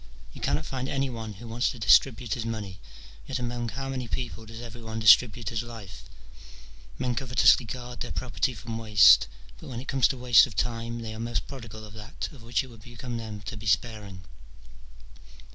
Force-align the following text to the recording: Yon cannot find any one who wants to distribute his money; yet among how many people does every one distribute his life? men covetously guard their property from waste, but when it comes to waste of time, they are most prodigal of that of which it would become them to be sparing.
Yon 0.33 0.41
cannot 0.41 0.65
find 0.65 0.89
any 0.89 1.11
one 1.11 1.33
who 1.33 1.47
wants 1.47 1.69
to 1.69 1.77
distribute 1.77 2.33
his 2.33 2.43
money; 2.43 2.79
yet 3.27 3.37
among 3.37 3.69
how 3.69 3.87
many 3.87 4.07
people 4.07 4.47
does 4.47 4.59
every 4.59 4.81
one 4.81 4.97
distribute 4.97 5.49
his 5.49 5.61
life? 5.61 6.05
men 6.97 7.13
covetously 7.13 7.65
guard 7.67 7.99
their 7.99 8.11
property 8.11 8.55
from 8.55 8.79
waste, 8.79 9.27
but 9.59 9.67
when 9.69 9.79
it 9.79 9.87
comes 9.87 10.07
to 10.07 10.17
waste 10.17 10.47
of 10.47 10.55
time, 10.55 11.03
they 11.03 11.13
are 11.13 11.19
most 11.19 11.45
prodigal 11.45 11.85
of 11.85 11.93
that 11.93 12.27
of 12.31 12.41
which 12.41 12.63
it 12.63 12.67
would 12.71 12.81
become 12.81 13.17
them 13.19 13.41
to 13.43 13.55
be 13.55 13.67
sparing. 13.67 14.23